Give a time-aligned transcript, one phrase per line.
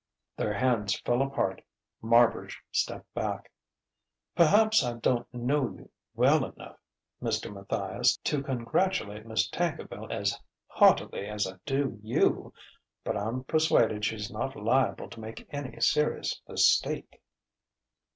[0.35, 1.61] Their hands fell apart.
[2.01, 3.51] Marbridge stepped back.
[4.35, 6.79] "Perhaps I don't know you well enough,
[7.21, 7.53] Mr.
[7.53, 12.51] Matthias, to congratulate Miss Tankerville as heartily as I do you;
[13.03, 17.21] but I'm persuaded she's not liable to make any serious mistake."